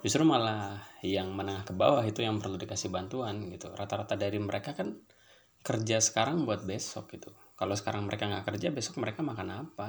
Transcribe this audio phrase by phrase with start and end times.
[0.00, 3.68] justru malah yang menengah ke bawah itu yang perlu dikasih bantuan gitu.
[3.68, 4.96] Rata-rata dari mereka kan
[5.60, 7.36] kerja sekarang buat besok gitu.
[7.52, 9.88] Kalau sekarang mereka nggak kerja besok mereka makan apa?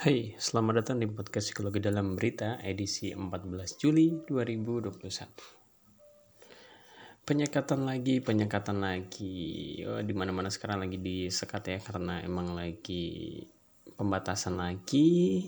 [0.00, 5.59] Hai, selamat datang di podcast Psikologi dalam Berita edisi 14 Juli 2021.
[7.30, 9.78] Penyekatan lagi, penyekatan lagi.
[9.86, 13.38] Oh, di mana-mana sekarang lagi disekat ya karena emang lagi
[13.94, 15.46] pembatasan lagi.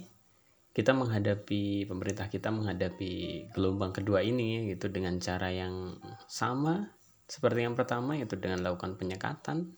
[0.70, 5.98] Kita menghadapi pemerintah kita menghadapi gelombang kedua ini gitu dengan cara yang
[6.30, 6.86] sama
[7.26, 9.72] seperti yang pertama yaitu dengan melakukan penyekatan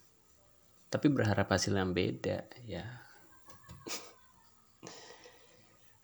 [0.91, 2.85] tapi berharap hasil yang beda ya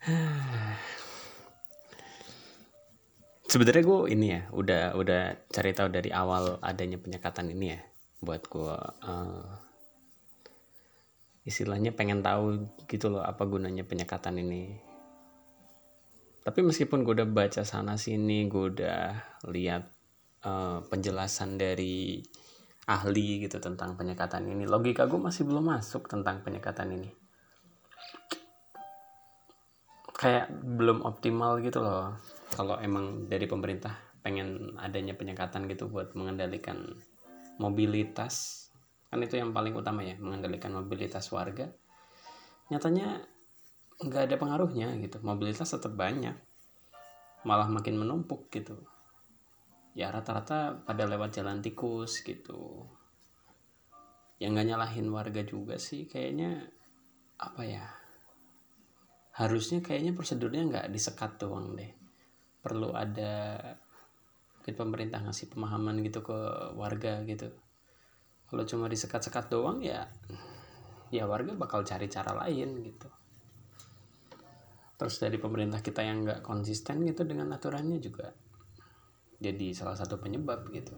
[3.51, 7.83] sebenarnya gue ini ya udah udah cari tahu dari awal adanya penyekatan ini ya
[8.23, 9.43] buat gue uh,
[11.43, 14.79] istilahnya pengen tahu gitu loh apa gunanya penyekatan ini.
[16.41, 19.19] Tapi meskipun gue udah baca sana sini gue udah
[19.51, 19.83] lihat
[20.47, 22.23] uh, penjelasan dari
[22.87, 27.11] ahli gitu tentang penyekatan ini logika gue masih belum masuk tentang penyekatan ini.
[30.15, 32.15] Kayak belum optimal gitu loh
[32.53, 36.99] kalau emang dari pemerintah pengen adanya penyekatan gitu buat mengendalikan
[37.57, 38.67] mobilitas
[39.09, 41.67] kan itu yang paling utama ya mengendalikan mobilitas warga
[42.71, 43.27] nyatanya
[44.01, 45.21] nggak ada pengaruhnya gitu.
[45.21, 46.33] Mobilitas tetap banyak
[47.45, 48.81] malah makin menumpuk gitu.
[49.93, 52.89] Ya rata-rata pada lewat jalan tikus gitu.
[54.41, 56.65] Yang nggak nyalahin warga juga sih kayaknya
[57.41, 57.85] apa ya
[59.31, 62.00] harusnya kayaknya prosedurnya nggak disekat doang deh
[62.61, 63.57] perlu ada
[64.61, 66.37] mungkin pemerintah ngasih pemahaman gitu ke
[66.77, 67.49] warga gitu.
[68.45, 70.05] Kalau cuma disekat-sekat doang ya
[71.11, 73.09] ya warga bakal cari cara lain gitu.
[75.01, 78.29] Terus dari pemerintah kita yang nggak konsisten gitu dengan aturannya juga
[79.41, 80.93] jadi salah satu penyebab gitu.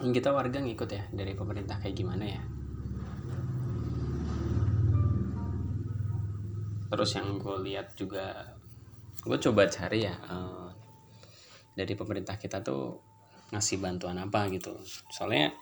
[0.00, 2.42] Kita warga ngikut ya dari pemerintah kayak gimana ya?
[6.90, 8.56] Terus yang gue lihat juga
[9.20, 10.68] gue coba cari ya uh,
[11.76, 12.98] dari pemerintah kita tuh
[13.50, 14.78] ngasih bantuan apa gitu.
[15.10, 15.52] Soalnya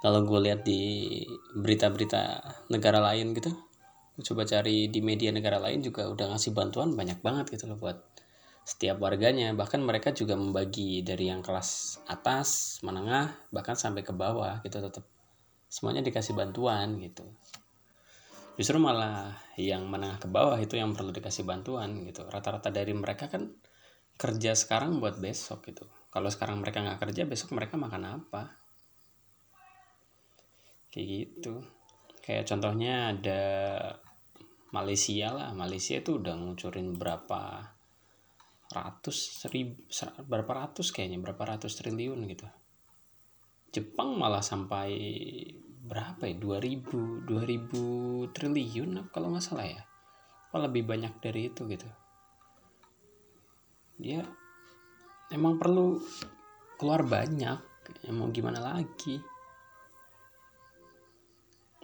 [0.00, 1.22] kalau gue lihat di
[1.56, 3.50] berita-berita negara lain gitu
[4.14, 7.78] gue coba cari di media negara lain juga udah ngasih bantuan banyak banget gitu loh
[7.80, 7.98] buat
[8.64, 9.50] setiap warganya.
[9.52, 15.04] Bahkan mereka juga membagi dari yang kelas atas menengah bahkan sampai ke bawah gitu tetap
[15.66, 17.26] semuanya dikasih bantuan gitu
[18.54, 22.26] justru malah yang menengah ke bawah itu yang perlu dikasih bantuan gitu.
[22.26, 23.50] Rata-rata dari mereka kan
[24.14, 25.90] kerja sekarang buat besok gitu.
[26.10, 28.42] Kalau sekarang mereka nggak kerja besok mereka makan apa?
[30.94, 31.66] Kayak gitu.
[32.22, 33.42] Kayak contohnya ada
[34.70, 35.50] Malaysia lah.
[35.50, 37.74] Malaysia itu udah ngucurin berapa
[38.74, 39.86] ratus ribu
[40.26, 42.46] berapa ratus kayaknya berapa ratus triliun gitu.
[43.74, 44.94] Jepang malah sampai
[45.84, 46.34] berapa ya?
[46.40, 49.82] 2000 2000 triliun kalau nggak salah ya?
[50.50, 51.88] Apa lebih banyak dari itu gitu.
[54.00, 54.24] Ya
[55.30, 56.00] emang perlu
[56.80, 57.58] keluar banyak
[58.02, 59.20] ya mau gimana lagi?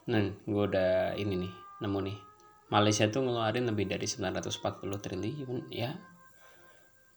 [0.09, 1.53] Nah gue udah ini nih
[1.85, 2.19] nemu nih.
[2.71, 5.91] Malaysia tuh ngeluarin lebih dari 940 triliun ya.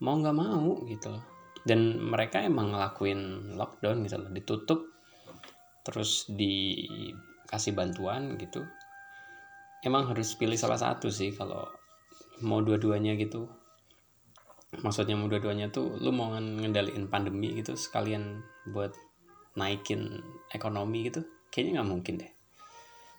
[0.02, 1.24] Mau nggak mau gitu loh.
[1.64, 4.93] Dan mereka emang ngelakuin lockdown gitu loh ditutup
[5.84, 8.64] terus dikasih bantuan gitu
[9.84, 11.68] emang harus pilih salah satu sih kalau
[12.42, 13.52] mau dua-duanya gitu.
[14.82, 18.42] Maksudnya mau dua-duanya tuh lu mau ngendaliin pandemi gitu sekalian
[18.74, 18.96] buat
[19.54, 21.22] naikin ekonomi gitu
[21.54, 22.32] kayaknya nggak mungkin deh.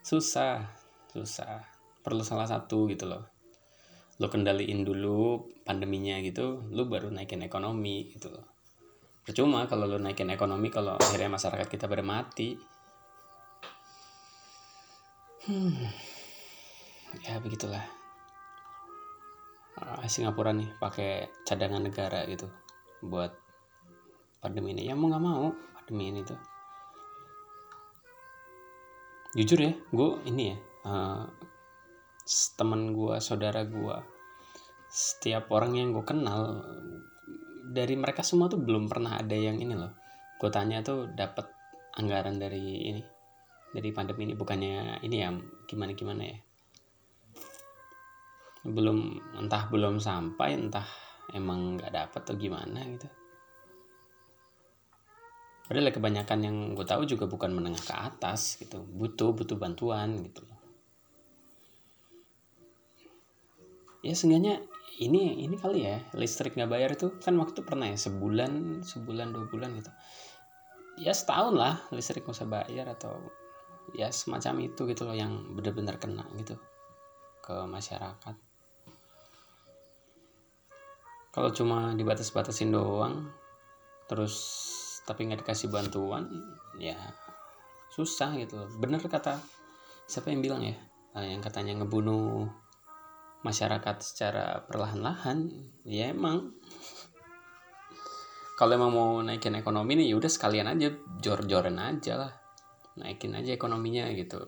[0.03, 0.67] Susah
[1.15, 1.63] susah.
[2.03, 3.23] Perlu salah satu gitu loh.
[4.19, 8.54] Lu kendaliin dulu pandeminya gitu lu baru naikin ekonomi gitu loh
[9.25, 12.61] percuma kalau lu naikin ekonomi kalau akhirnya masyarakat kita pada mati.
[15.49, 15.89] Hmm.
[17.25, 17.85] Ya begitulah.
[19.75, 22.47] Uh, Singapura nih pakai cadangan negara gitu
[23.01, 23.33] buat
[24.45, 24.87] pandemi ini.
[24.87, 26.39] Ya mau nggak mau pandemi ini tuh.
[29.35, 30.57] Jujur ya gue ini ya
[30.87, 31.27] uh,
[32.55, 33.97] teman gue saudara gue
[34.95, 36.63] setiap orang yang gue kenal
[37.75, 39.91] dari mereka semua tuh belum pernah ada yang ini loh.
[40.39, 41.51] Gue tanya tuh dapat
[41.99, 43.03] anggaran dari ini
[43.75, 45.35] dari pandemi ini bukannya ini ya
[45.67, 46.39] gimana gimana ya?
[48.63, 50.87] Belum entah belum sampai entah
[51.35, 53.11] emang nggak dapat atau gimana gitu.
[55.65, 60.47] Padahal kebanyakan yang gue tahu juga bukan menengah ke atas gitu butuh butuh bantuan gitu.
[64.05, 64.61] Ya seenggaknya
[65.03, 69.47] ini ini kali ya listrik nggak bayar itu kan waktu pernah ya sebulan sebulan dua
[69.51, 69.91] bulan gitu.
[71.03, 73.19] Ya setahun lah listrik nggak usah bayar atau
[73.99, 76.55] ya semacam itu gitu loh yang benar-benar kena gitu
[77.43, 78.37] ke masyarakat.
[81.35, 83.27] Kalau cuma dibatas-batasin doang
[84.07, 84.37] terus
[85.03, 86.31] tapi nggak dikasih bantuan
[86.79, 86.95] ya
[87.91, 88.63] susah gitu.
[88.79, 89.43] Bener kata
[90.07, 90.79] siapa yang bilang ya
[91.19, 92.47] nah, yang katanya ngebunuh
[93.45, 95.53] masyarakat secara perlahan-lahan
[95.85, 96.57] ya emang.
[98.57, 100.89] Kalau emang mau naikin ekonomi nih yaudah sekalian aja
[101.21, 102.33] jor-joran aja lah.
[102.97, 104.41] Naikin aja ekonominya gitu.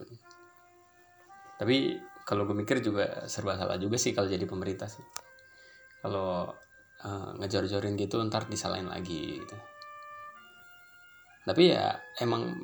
[1.60, 5.04] Tapi kalau gue mikir juga serba salah juga sih kalau jadi pemerintah sih.
[6.00, 6.48] Kalau
[7.04, 9.56] uh, ngejor-jorin gitu ntar disalahin lagi gitu.
[11.44, 12.56] Tapi ya emang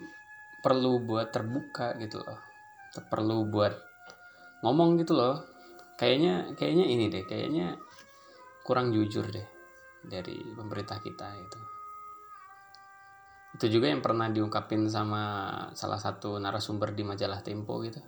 [0.64, 2.40] perlu buat terbuka gitu loh.
[3.10, 3.74] Perlu buat
[4.62, 5.51] ngomong gitu loh
[5.96, 7.76] kayaknya kayaknya ini deh kayaknya
[8.62, 9.46] kurang jujur deh
[10.02, 11.60] dari pemerintah kita itu.
[13.52, 15.22] Itu juga yang pernah diungkapin sama
[15.76, 18.00] salah satu narasumber di majalah Tempo gitu.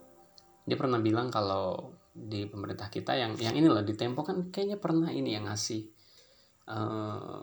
[0.64, 4.80] Dia pernah bilang kalau di pemerintah kita yang yang ini loh di Tempo kan kayaknya
[4.80, 5.84] pernah ini yang ngasih
[6.70, 7.42] uh,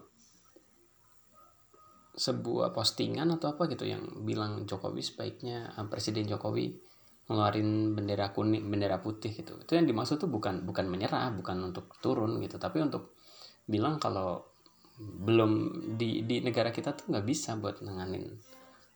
[2.12, 6.91] sebuah postingan atau apa gitu yang bilang Jokowi sebaiknya uh, Presiden Jokowi
[7.32, 9.56] ngeluarin bendera kuning bendera putih gitu.
[9.64, 12.60] Itu yang dimaksud tuh bukan bukan menyerah bukan untuk turun gitu.
[12.60, 13.16] Tapi untuk
[13.64, 14.52] bilang kalau
[15.00, 15.52] belum
[15.96, 18.36] di di negara kita tuh nggak bisa buat nanganin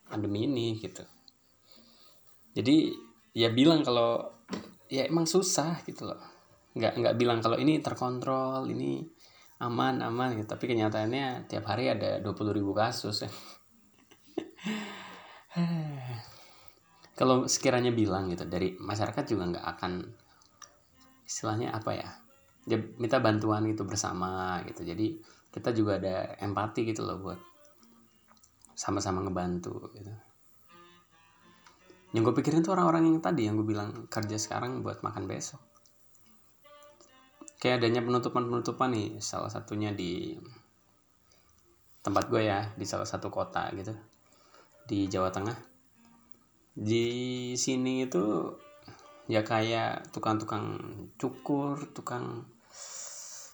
[0.06, 1.02] pandemi ini gitu.
[2.52, 2.92] Jadi
[3.32, 4.22] ya bilang kalau
[4.86, 6.20] ya emang susah gitu loh.
[6.76, 9.02] Nggak nggak bilang kalau ini terkontrol ini
[9.64, 10.46] aman aman gitu.
[10.52, 13.24] Tapi kenyataannya tiap hari ada 20 ribu kasus.
[13.24, 13.30] Ya.
[17.16, 19.92] kalau sekiranya bilang gitu dari masyarakat juga nggak akan
[21.24, 22.08] istilahnya apa ya
[22.68, 24.84] ya minta bantuan gitu bersama gitu.
[24.84, 25.16] Jadi
[25.48, 27.40] kita juga ada empati gitu loh buat
[28.76, 30.12] sama-sama ngebantu gitu.
[32.12, 35.62] Yang gue pikirin tuh orang-orang yang tadi yang gue bilang kerja sekarang buat makan besok.
[37.56, 40.36] Kayak adanya penutupan-penutupan nih salah satunya di
[42.04, 43.96] tempat gue ya di salah satu kota gitu
[44.86, 45.75] di Jawa Tengah
[46.76, 47.08] di
[47.56, 48.52] sini itu
[49.32, 50.76] ya kayak tukang-tukang
[51.16, 52.44] cukur tukang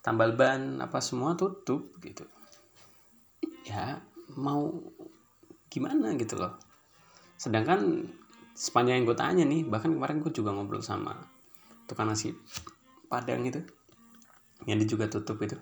[0.02, 2.26] tambal ban apa semua tutup gitu.
[3.62, 4.02] Ya
[4.34, 4.74] mau
[5.70, 6.58] gimana gitu loh.
[7.38, 8.10] Sedangkan
[8.58, 11.14] sepanjang yang gue tanya nih bahkan kemarin gue juga ngobrol sama
[11.86, 12.34] tukang nasi
[13.06, 13.62] padang itu
[14.66, 15.54] yang dia juga tutup itu.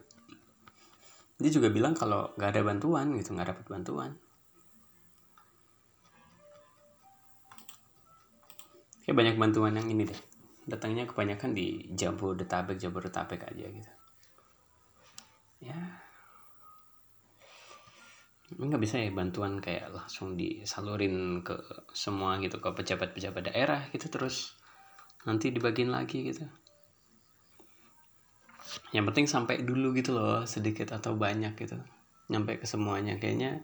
[1.37, 4.11] Dia juga bilang kalau nggak ada bantuan gitu nggak dapat bantuan
[9.05, 10.21] kayak banyak bantuan yang ini deh.
[10.69, 13.93] Datangnya kebanyakan di Jabodetabek Jabodetabek aja gitu.
[15.65, 15.77] Ya.
[18.51, 21.55] Nggak bisa ya bantuan kayak langsung disalurin ke
[21.95, 24.59] semua gitu ke pejabat-pejabat daerah gitu terus
[25.23, 26.45] nanti dibagiin lagi gitu.
[28.91, 31.79] Yang penting sampai dulu gitu loh sedikit atau banyak gitu.
[32.31, 33.19] Nyampe ke semuanya.
[33.19, 33.63] Kayaknya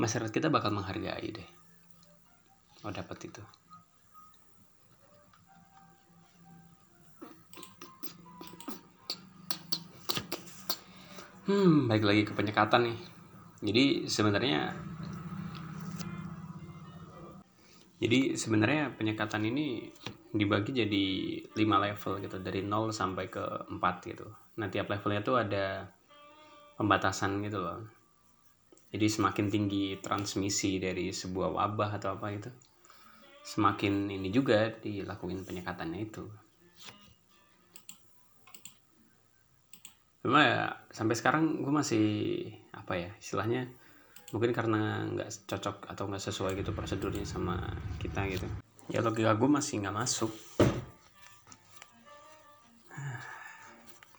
[0.00, 1.48] masyarakat kita bakal menghargai deh.
[2.84, 3.44] Oh dapat itu
[11.50, 12.98] hmm baik lagi ke penyekatan nih.
[13.66, 14.70] Jadi sebenarnya
[17.98, 19.90] jadi sebenarnya penyekatan ini
[20.30, 21.06] dibagi jadi
[21.58, 24.30] 5 level gitu dari 0 sampai ke 4 gitu.
[24.62, 25.90] Nah tiap levelnya tuh ada
[26.78, 27.82] pembatasan gitu loh.
[28.94, 32.50] Jadi semakin tinggi transmisi dari sebuah wabah atau apa gitu
[33.40, 36.24] semakin ini juga dilakuin penyekatannya itu
[40.20, 40.60] cuma ya
[40.92, 42.06] sampai sekarang gue masih
[42.76, 43.72] apa ya istilahnya
[44.30, 47.58] mungkin karena nggak cocok atau nggak sesuai gitu prosedurnya sama
[47.98, 48.46] kita gitu.
[48.90, 50.30] Ya logika gue masih nggak masuk.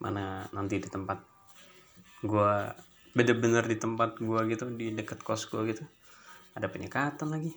[0.04, 1.20] Mana nanti di tempat
[2.22, 2.54] gue
[3.12, 5.84] bener-bener di tempat gue gitu di deket kos gue gitu
[6.56, 7.56] ada penyekatan lagi.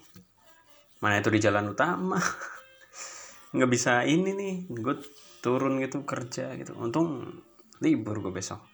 [1.03, 2.19] Mana itu di jalan utama.
[3.55, 4.95] Nggak bisa ini nih gue
[5.43, 6.75] turun gitu kerja gitu.
[6.79, 7.43] Untung
[7.85, 8.65] libur gue besok.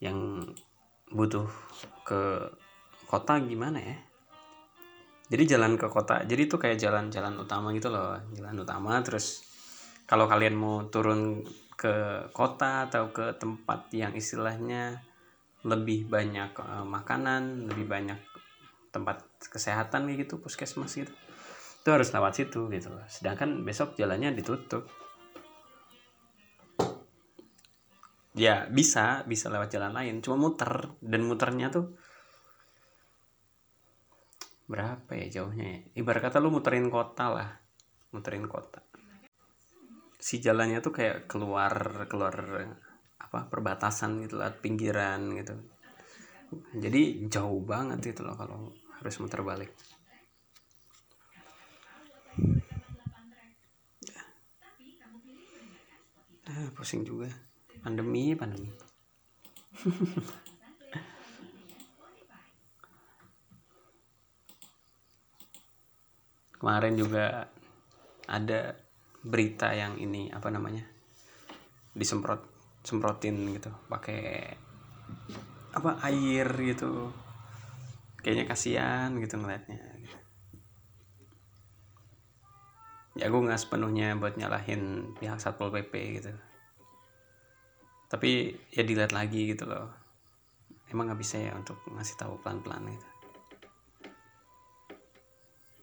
[0.00, 0.50] Yang
[1.12, 1.46] butuh
[2.02, 2.48] ke
[3.04, 3.98] kota gimana ya?
[5.26, 8.96] Jadi jalan ke kota jadi itu kayak jalan-jalan utama gitu loh jalan utama.
[9.04, 9.44] Terus
[10.08, 11.44] kalau kalian mau turun
[11.76, 15.04] ke kota atau ke tempat yang istilahnya
[15.66, 18.16] lebih banyak uh, makanan lebih banyak
[18.94, 21.12] tempat kesehatan gitu puskesmas gitu
[21.86, 23.06] itu harus lewat situ gitu loh.
[23.06, 24.90] Sedangkan besok jalannya ditutup
[28.36, 30.20] ya bisa bisa lewat jalan lain.
[30.20, 31.96] Cuma muter dan muternya tuh
[34.68, 35.80] berapa ya jauhnya ya?
[36.04, 37.50] Ibarat kata lu muterin kota lah
[38.12, 38.84] muterin kota.
[40.20, 42.36] Si jalannya tuh kayak keluar keluar
[43.16, 45.56] apa perbatasan gitu lah pinggiran gitu.
[46.76, 49.72] Jadi jauh banget itu loh kalau harus muter balik.
[56.46, 57.26] Ah, pusing juga
[57.86, 58.66] pandemi pandemi.
[66.58, 67.46] Kemarin juga
[68.26, 68.74] ada
[69.22, 70.82] berita yang ini apa namanya
[71.94, 72.42] disemprot
[72.82, 74.50] semprotin gitu pakai
[75.70, 77.14] apa air gitu.
[78.18, 79.78] Kayaknya kasihan gitu ngeliatnya.
[83.14, 86.34] Ya gue nggak sepenuhnya buat nyalahin pihak satpol pp gitu
[88.06, 89.90] tapi ya dilihat lagi gitu loh.
[90.86, 93.08] Emang nggak bisa ya untuk ngasih tahu pelan pelan gitu.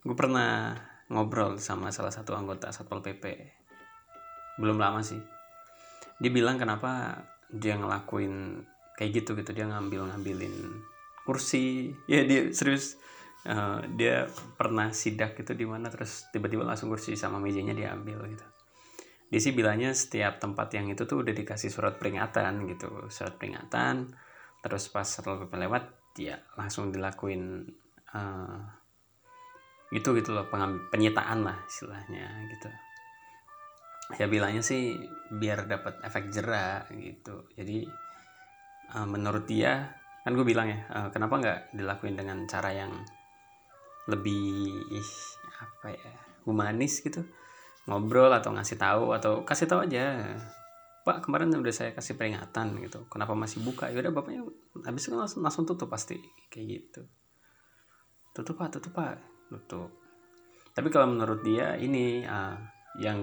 [0.04, 0.76] Gue pernah
[1.12, 3.24] ngobrol sama salah satu anggota satpol pp
[4.60, 5.20] belum lama sih.
[6.20, 7.20] Dia bilang kenapa
[7.52, 8.64] dia ngelakuin
[8.96, 9.52] kayak gitu gitu.
[9.52, 10.56] Dia ngambil ngambilin
[11.28, 11.92] kursi.
[12.08, 12.96] Ya dia serius.
[13.44, 18.53] Uh, dia pernah sidak gitu di mana terus tiba-tiba langsung kursi sama mejanya diambil gitu
[19.34, 23.10] dia sih bilangnya setiap tempat yang itu tuh udah dikasih surat peringatan gitu.
[23.10, 24.14] Surat peringatan
[24.62, 27.66] terus pas satpol pp lewat ya langsung dilakuin
[28.14, 28.62] uh,
[29.90, 30.46] itu gitu loh
[30.94, 32.70] penyitaan lah istilahnya gitu.
[34.22, 35.02] Ya bilangnya sih
[35.34, 37.50] biar dapat efek jerak gitu.
[37.58, 37.90] Jadi
[38.94, 42.94] uh, menurut dia kan gue bilang ya uh, kenapa nggak dilakuin dengan cara yang
[44.06, 44.78] lebih
[45.58, 46.14] apa ya
[46.46, 47.26] humanis gitu
[47.84, 50.36] ngobrol atau ngasih tahu atau kasih tahu aja.
[51.04, 53.04] Pak kemarin udah saya kasih peringatan gitu.
[53.12, 53.92] Kenapa masih buka?
[53.92, 54.48] Ya udah bapaknya
[54.88, 56.16] habis itu langsung, langsung tutup pasti.
[56.48, 57.02] Kayak gitu.
[58.32, 59.20] Tutup pak tutup pak.
[59.52, 59.92] Tutup.
[60.72, 62.56] Tapi kalau menurut dia ini uh,
[63.04, 63.20] yang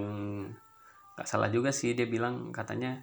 [1.17, 3.01] gak salah juga sih dia bilang katanya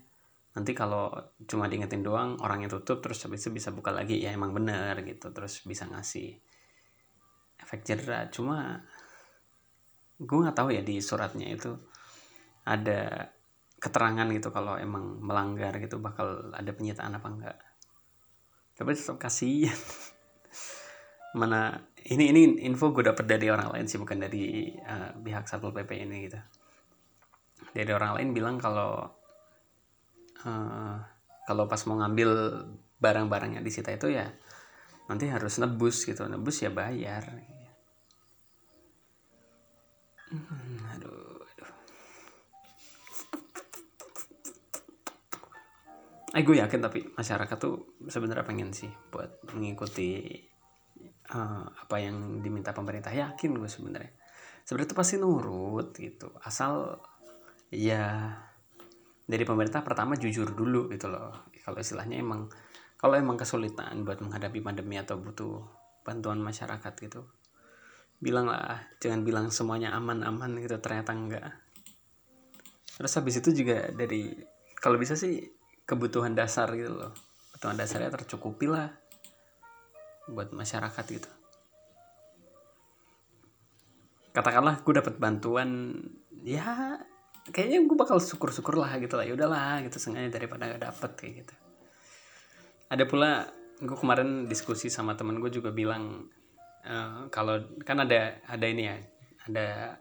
[0.55, 1.11] nanti kalau
[1.45, 4.23] cuma diingetin doang orangnya tutup terus habis itu bisa buka lagi.
[4.23, 5.35] Ya emang bener gitu.
[5.35, 6.39] Terus bisa ngasih
[7.59, 8.87] efek jerah cuma
[10.19, 11.75] gue nggak tahu ya di suratnya itu
[12.67, 13.31] ada
[13.79, 17.59] keterangan gitu kalau emang melanggar gitu bakal ada penyitaan apa enggak
[18.75, 19.71] tapi tetap kasih
[21.39, 21.77] mana
[22.09, 25.91] ini ini info gue dapet dari orang lain sih bukan dari uh, pihak satpol pp
[26.09, 26.41] ini gitu.
[27.75, 29.05] Dari orang lain bilang kalau
[30.47, 30.97] uh,
[31.45, 32.31] kalau pas mau ngambil
[32.97, 34.25] barang-barang yang disita itu ya
[35.11, 36.25] nanti harus nebus gitu.
[36.25, 37.29] Nebus ya bayar
[40.29, 41.71] Hmm, aduh, aduh.
[46.37, 50.37] Eh gue yakin tapi masyarakat tuh sebenarnya pengen sih buat mengikuti
[51.33, 53.09] uh, apa yang diminta pemerintah.
[53.09, 54.13] Yakin gue sebenarnya.
[54.69, 56.29] Sebenarnya tuh pasti nurut gitu.
[56.45, 57.01] Asal
[57.73, 58.37] ya
[59.25, 61.49] dari pemerintah pertama jujur dulu gitu loh.
[61.65, 62.53] Kalau istilahnya emang
[63.01, 65.65] kalau emang kesulitan buat menghadapi pandemi atau butuh
[66.05, 67.25] bantuan masyarakat gitu
[68.19, 71.55] bilang lah jangan bilang semuanya aman-aman gitu ternyata enggak.
[72.99, 74.35] Terus habis itu juga dari
[74.83, 75.39] kalau bisa sih
[75.87, 77.15] kebutuhan dasar gitu loh.
[77.55, 78.91] Kebutuhan dasarnya tercukupi lah
[80.29, 81.31] buat masyarakat gitu.
[84.35, 85.95] Katakanlah gue dapat bantuan
[86.43, 86.99] ya
[87.55, 89.25] kayaknya gue bakal syukur-syukur lah gitu lah.
[89.25, 91.55] Ya udahlah gitu sengaja daripada gak dapet kayak gitu.
[92.91, 93.47] Ada pula
[93.79, 96.27] gue kemarin diskusi sama temen gue juga bilang
[96.89, 98.97] Eh, kalau kan ada ada ini ya
[99.45, 100.01] ada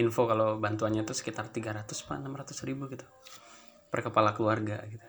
[0.00, 3.04] info kalau bantuannya tuh sekitar 300 pak 600 ribu gitu
[3.92, 5.04] per kepala keluarga gitu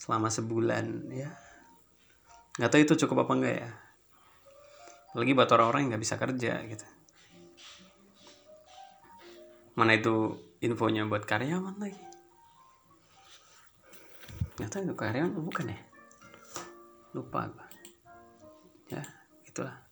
[0.00, 1.28] selama sebulan ya.
[2.56, 3.70] Nggak tahu itu cukup apa enggak ya.
[5.12, 6.86] Lagi buat orang-orang yang nggak bisa kerja gitu.
[9.76, 12.04] Mana itu infonya buat karyawan lagi?
[14.56, 15.80] Nggak tahu itu karyawan bukan ya?
[17.12, 17.52] Lupa
[18.88, 19.04] ya
[19.44, 19.87] itulah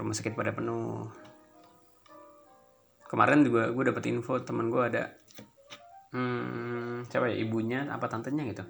[0.00, 1.04] rumah sakit pada penuh.
[3.04, 5.12] Kemarin juga gue dapet info temen gue ada
[6.16, 8.64] hmm, siapa ya ibunya apa tantenya gitu.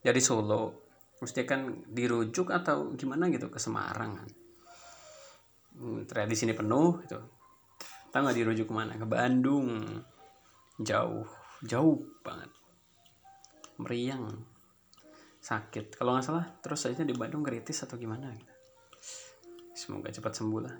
[0.00, 0.88] Dari Solo.
[1.20, 4.28] Terus dia kan dirujuk atau gimana gitu ke Semarang kan.
[5.76, 7.20] Hmm, ternyata di sini penuh gitu.
[8.10, 8.96] Tahu nggak dirujuk ke mana?
[8.96, 9.84] Ke Bandung.
[10.80, 11.28] Jauh
[11.64, 12.50] jauh banget.
[13.80, 14.44] Meriang.
[15.40, 15.96] Sakit.
[15.96, 18.49] Kalau nggak salah terus aja di Bandung kritis atau gimana gitu.
[19.80, 20.76] Semoga cepat sembuh lah.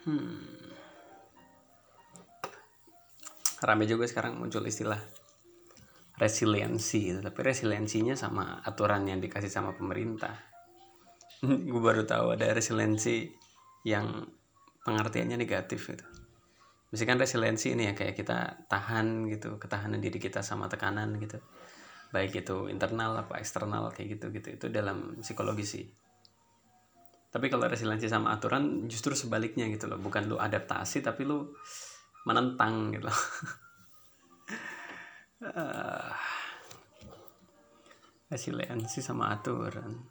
[0.00, 0.38] Hmm.
[3.60, 4.96] rame juga sekarang muncul istilah
[6.16, 10.32] resiliensi tapi resiliensinya sama aturan yang dikasih sama pemerintah.
[11.68, 13.28] Gue baru tahu ada resiliensi
[13.84, 14.24] yang
[14.88, 16.06] pengertiannya negatif gitu.
[16.96, 21.36] Misalkan resiliensi ini ya kayak kita tahan gitu ketahanan diri kita sama tekanan gitu
[22.10, 25.84] baik itu internal apa eksternal kayak gitu gitu itu dalam psikologi sih.
[27.30, 30.02] Tapi kalau resiliensi sama aturan justru sebaliknya gitu loh.
[30.02, 31.54] Bukan lu adaptasi tapi lu
[32.26, 33.18] menentang gitu loh.
[35.40, 36.10] Uh,
[38.34, 40.09] resiliensi sama aturan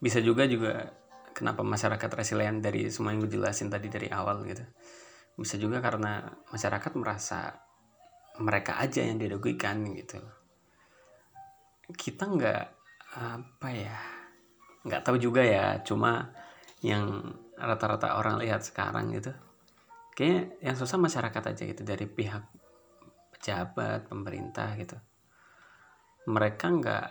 [0.00, 0.88] bisa juga juga
[1.36, 4.64] kenapa masyarakat resilient dari semua yang gue jelasin tadi dari awal gitu.
[5.36, 7.54] Bisa juga karena masyarakat merasa
[8.40, 10.18] mereka aja yang dirugikan gitu.
[11.92, 12.64] Kita nggak
[13.20, 13.98] apa ya
[14.88, 15.78] nggak tahu juga ya.
[15.84, 16.32] Cuma
[16.80, 19.36] yang rata-rata orang lihat sekarang gitu
[20.20, 22.44] kayak yang susah masyarakat aja gitu dari pihak
[23.32, 25.00] pejabat pemerintah gitu.
[26.28, 27.08] Mereka nggak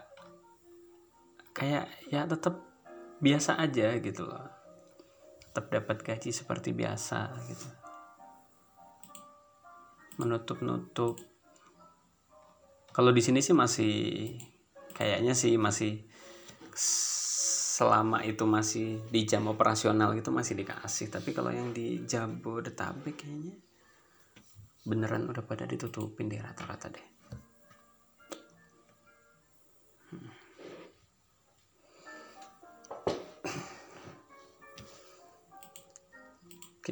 [1.57, 2.68] kayak ya tetap
[3.19, 4.47] biasa aja gitu loh.
[5.49, 7.67] Tetap dapat gaji seperti biasa gitu.
[10.19, 11.15] Menutup-nutup.
[12.89, 13.95] Kalau di sini sih masih
[14.91, 16.03] kayaknya sih masih
[17.79, 21.07] selama itu masih di jam operasional gitu masih dikasih.
[21.11, 23.55] Tapi kalau yang di Jabodetabek kayaknya
[24.87, 27.18] beneran udah pada ditutupin di rata-rata deh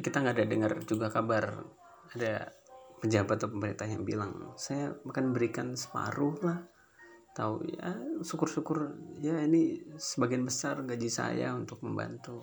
[0.00, 1.64] kita nggak ada dengar juga kabar.
[2.16, 2.48] Ada
[2.98, 6.60] pejabat atau pemerintah yang bilang saya akan berikan separuh lah.
[7.36, 12.42] Tahu ya syukur-syukur ya ini sebagian besar gaji saya untuk membantu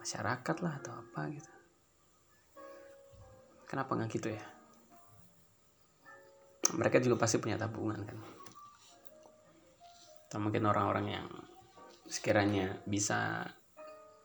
[0.00, 1.52] masyarakat lah atau apa gitu.
[3.68, 4.44] Kenapa nggak gitu ya?
[6.72, 8.18] Mereka juga pasti punya tabungan kan.
[10.28, 11.28] Atau mungkin orang-orang yang
[12.08, 13.44] sekiranya bisa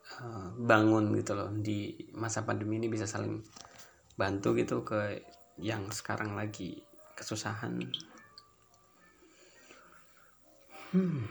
[0.08, 1.52] Eh, bangun gitu loh.
[1.52, 3.44] Di masa pandemi ini bisa saling
[4.18, 5.22] bantu gitu ke
[5.62, 6.80] yang sekarang lagi
[7.14, 7.84] kesusahan.
[10.96, 11.28] Hmm.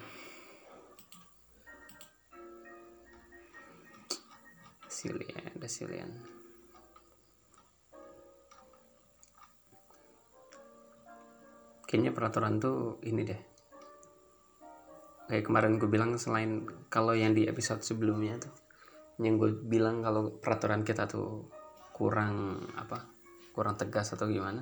[4.97, 6.15] resilient resilient
[11.85, 13.41] kayaknya peraturan tuh ini deh.
[15.27, 18.66] Kayak kemarin gue bilang selain kalau yang di episode sebelumnya tuh
[19.17, 21.49] yang gue bilang kalau peraturan kita tuh
[21.97, 23.09] kurang apa
[23.57, 24.61] kurang tegas atau gimana?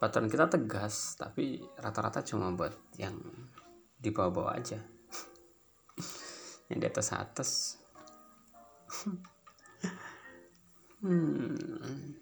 [0.00, 3.20] Peraturan kita tegas tapi rata-rata cuma buat yang
[4.00, 4.80] di bawah-bawah aja.
[6.70, 7.50] Yang di atas atas
[11.02, 12.14] hmm.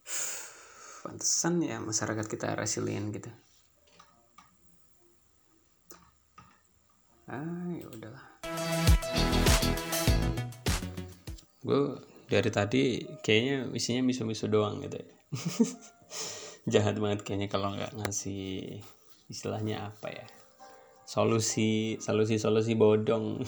[1.04, 3.28] pantesan ya masyarakat kita resilient gitu
[7.76, 8.24] ya udahlah.
[11.66, 12.82] Gue dari tadi
[13.22, 15.08] kayaknya isinya misu-misu doang gitu ya.
[16.72, 18.78] Jahat banget kayaknya kalau nggak ngasih
[19.26, 20.26] istilahnya apa ya.
[21.06, 23.42] Solusi solusi solusi bodong.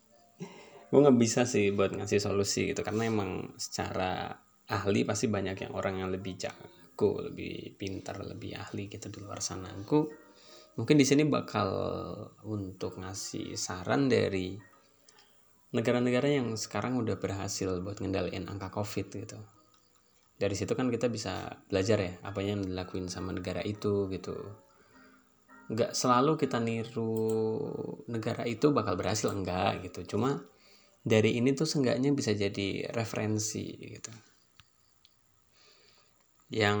[0.90, 4.30] Gue nggak bisa sih buat ngasih solusi gitu karena emang secara
[4.66, 9.42] ahli pasti banyak yang orang yang lebih jago lebih pintar lebih ahli gitu di luar
[9.42, 9.70] sana.
[9.82, 10.25] Gue
[10.76, 11.68] mungkin di sini bakal
[12.44, 14.56] untuk ngasih saran dari
[15.72, 19.40] negara-negara yang sekarang udah berhasil buat ngendaliin angka covid gitu.
[20.36, 24.36] Dari situ kan kita bisa belajar ya apa yang dilakuin sama negara itu gitu.
[25.72, 27.16] Nggak selalu kita niru
[28.06, 30.16] negara itu bakal berhasil enggak gitu.
[30.16, 30.44] Cuma
[31.00, 34.12] dari ini tuh seenggaknya bisa jadi referensi gitu.
[36.52, 36.80] Yang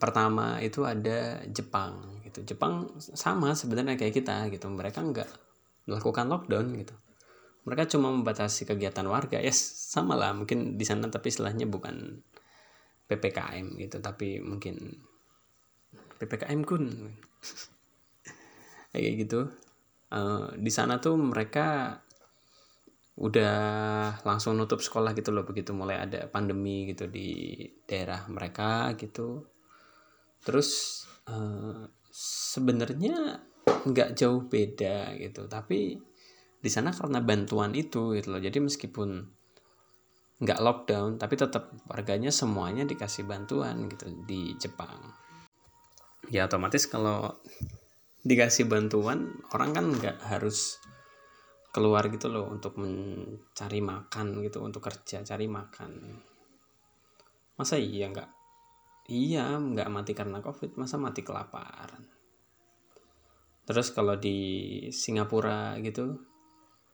[0.00, 2.56] pertama itu ada Jepang gitu.
[2.56, 4.72] Jepang sama sebenarnya kayak kita gitu.
[4.72, 5.30] Mereka nggak
[5.84, 6.96] melakukan lockdown gitu.
[7.68, 9.38] Mereka cuma membatasi kegiatan warga.
[9.38, 9.60] Ya yes,
[9.92, 10.32] sama lah.
[10.32, 12.24] Mungkin di sana tapi istilahnya bukan
[13.06, 14.00] ppkm gitu.
[14.00, 14.80] Tapi mungkin
[16.16, 16.88] ppkm kun.
[18.96, 19.40] Kayak gitu.
[20.12, 22.00] Uh, di sana tuh mereka
[23.12, 23.54] udah
[24.24, 25.44] langsung nutup sekolah gitu loh.
[25.44, 29.46] Begitu mulai ada pandemi gitu di daerah mereka gitu.
[30.42, 31.86] Terus uh,
[32.22, 35.50] sebenarnya nggak jauh beda gitu.
[35.50, 35.98] Tapi
[36.62, 38.38] di sana karena bantuan itu gitu loh.
[38.38, 39.08] Jadi meskipun
[40.42, 44.98] nggak lockdown tapi tetap warganya semuanya dikasih bantuan gitu di Jepang.
[46.30, 47.42] Ya otomatis kalau
[48.22, 50.78] dikasih bantuan orang kan nggak harus
[51.74, 55.90] keluar gitu loh untuk mencari makan gitu untuk kerja cari makan.
[57.58, 58.30] Masa iya nggak?
[59.10, 62.11] Iya nggak mati karena covid masa mati kelaparan
[63.62, 64.38] terus kalau di
[64.90, 66.32] Singapura gitu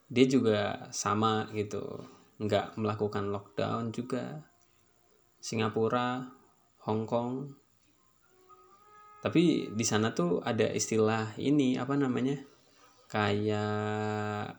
[0.08, 1.84] dia juga sama gitu.
[2.40, 4.40] Nggak melakukan lockdown juga.
[5.38, 6.24] Singapura
[6.88, 7.52] Hong Kong.
[9.20, 12.40] Tapi di sana tuh ada istilah ini apa namanya?
[13.08, 14.56] Kayak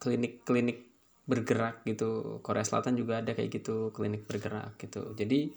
[0.00, 0.88] klinik-klinik
[1.24, 2.40] bergerak gitu.
[2.40, 5.12] Korea Selatan juga ada kayak gitu klinik bergerak gitu.
[5.12, 5.52] Jadi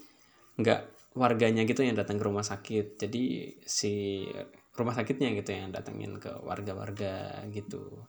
[0.60, 3.02] nggak warganya gitu yang datang ke rumah sakit.
[3.02, 4.24] Jadi si
[4.78, 8.06] rumah sakitnya gitu yang datengin ke warga-warga gitu.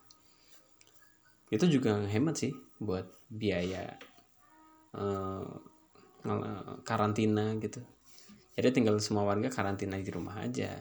[1.49, 3.97] Itu juga hemat sih buat biaya
[4.93, 5.49] uh,
[6.85, 7.81] karantina gitu.
[8.53, 10.77] Jadi tinggal semua warga karantina di rumah aja.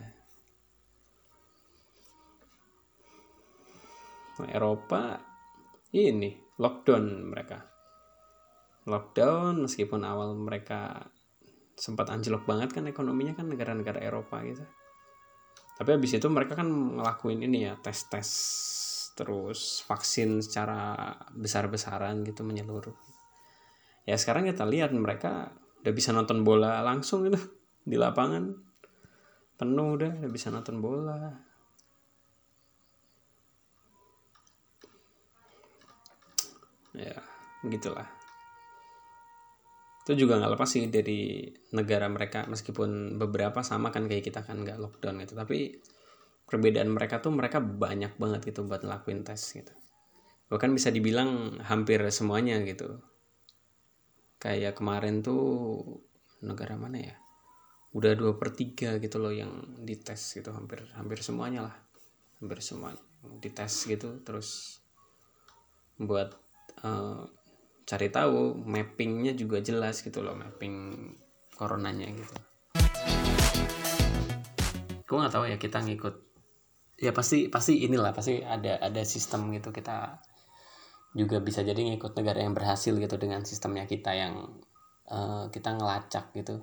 [4.38, 5.18] Eropa
[5.96, 6.30] ini
[6.62, 7.58] lockdown mereka.
[8.86, 11.10] Lockdown meskipun awal mereka
[11.78, 14.66] sempat anjlok banget kan ekonominya kan negara-negara Eropa gitu.
[15.78, 18.28] Tapi habis itu mereka kan ngelakuin ini ya tes-tes
[19.14, 22.94] terus vaksin secara besar-besaran gitu menyeluruh.
[24.02, 25.54] Ya sekarang kita lihat mereka
[25.86, 27.38] udah bisa nonton bola langsung gitu
[27.86, 28.58] di lapangan.
[29.54, 31.30] Penuh udah udah bisa nonton bola.
[36.98, 37.22] Ya
[37.62, 38.17] gitulah
[40.08, 41.44] itu juga nggak lepas sih dari
[41.76, 45.36] negara mereka meskipun beberapa sama kan kayak kita kan nggak lockdown gitu.
[45.36, 45.76] Tapi
[46.48, 49.68] perbedaan mereka tuh mereka banyak banget gitu buat ngelakuin tes gitu.
[50.48, 53.04] Bahkan bisa dibilang hampir semuanya gitu.
[54.40, 55.44] Kayak kemarin tuh
[56.40, 57.16] negara mana ya?
[57.92, 60.56] Udah dua per tiga gitu loh yang dites gitu.
[60.56, 61.76] Hampir hampir semuanya lah.
[62.40, 62.96] Hampir semua
[63.44, 64.24] dites gitu.
[64.24, 64.80] Terus
[66.00, 66.32] buat
[66.80, 67.28] uh,
[67.88, 71.08] cari tahu mappingnya juga jelas gitu loh mapping
[71.56, 72.36] coronanya gitu.
[75.08, 76.14] Gue nggak tahu ya kita ngikut
[77.00, 80.20] ya pasti pasti inilah pasti ada ada sistem gitu kita
[81.16, 84.60] juga bisa jadi ngikut negara yang berhasil gitu dengan sistemnya kita yang
[85.08, 86.60] uh, kita ngelacak gitu.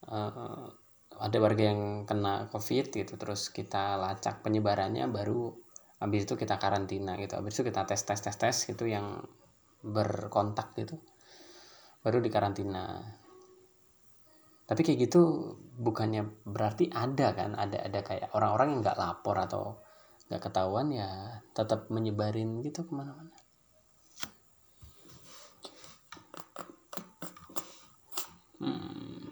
[0.00, 0.72] Uh,
[1.16, 5.56] ada warga yang kena covid gitu terus kita lacak penyebarannya baru
[5.96, 9.24] habis itu kita karantina gitu habis itu kita tes tes tes tes gitu yang
[9.86, 10.98] berkontak gitu
[12.06, 13.02] baru dikarantina.
[14.66, 15.22] Tapi kayak gitu
[15.78, 19.82] bukannya berarti ada kan ada ada kayak orang-orang yang nggak lapor atau
[20.30, 23.34] nggak ketahuan ya tetap menyebarin gitu ke mana-mana.
[28.56, 29.28] Hmm.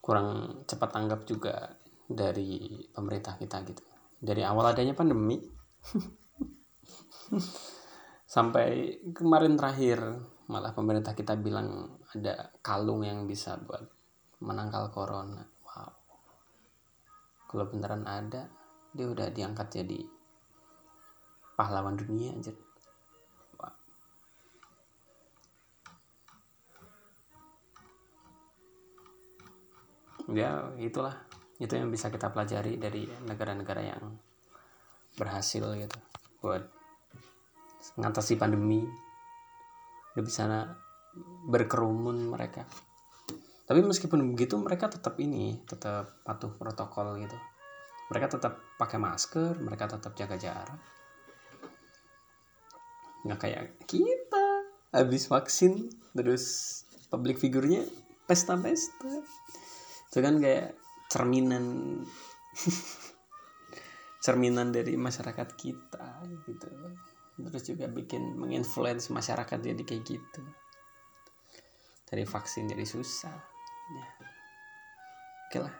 [0.00, 1.70] kurang cepat tanggap juga
[2.10, 3.82] dari pemerintah kita gitu.
[4.18, 5.38] Dari awal adanya pandemi
[8.30, 9.98] sampai kemarin terakhir
[10.46, 13.82] malah pemerintah kita bilang ada kalung yang bisa buat
[14.38, 15.42] menangkal corona.
[15.66, 15.90] Wow.
[17.50, 18.46] Kalau beneran ada
[18.94, 19.98] dia udah diangkat jadi
[21.58, 22.54] pahlawan dunia aja
[23.58, 23.74] wow.
[30.30, 31.18] ya itulah.
[31.58, 34.14] Itu yang bisa kita pelajari dari negara-negara yang
[35.18, 35.98] berhasil gitu
[36.40, 36.79] buat
[37.96, 38.84] mengatasi pandemi
[40.14, 40.42] udah bisa
[41.46, 42.66] berkerumun mereka.
[43.64, 47.38] Tapi meskipun begitu mereka tetap ini tetap patuh protokol gitu.
[48.10, 50.80] Mereka tetap pakai masker mereka tetap jaga jarak.
[53.22, 54.46] Nggak kayak kita
[54.90, 55.86] habis vaksin
[56.18, 56.44] terus
[57.08, 57.86] public figurnya
[58.26, 59.22] pesta-pesta.
[60.10, 60.74] Itu kan kayak
[61.06, 61.66] cerminan
[64.24, 66.68] cerminan dari masyarakat kita gitu
[67.38, 70.42] terus juga bikin menginfluence masyarakat jadi kayak gitu.
[72.10, 73.38] Dari vaksin jadi susah.
[73.90, 74.08] Ya.
[75.50, 75.74] Oke lah.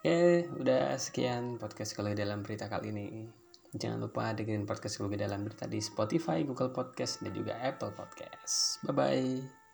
[0.00, 3.26] Oke udah sekian podcast kalau dalam berita kali ini.
[3.76, 8.80] Jangan lupa dengerin podcast kalau dalam berita di Spotify Google Podcast dan juga Apple Podcast.
[8.88, 9.65] Bye bye